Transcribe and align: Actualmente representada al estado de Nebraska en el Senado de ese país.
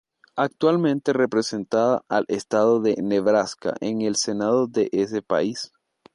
Actualmente 0.35 1.13
representada 1.13 2.03
al 2.09 2.25
estado 2.27 2.79
de 2.81 2.95
Nebraska 3.03 3.75
en 3.81 4.01
el 4.01 4.15
Senado 4.15 4.65
de 4.65 4.89
ese 4.91 5.21
país. 5.21 5.73